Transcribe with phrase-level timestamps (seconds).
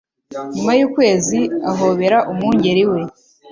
[0.53, 1.39] Nyuma y Ukwezi
[1.71, 3.01] ahobera umwungeri we,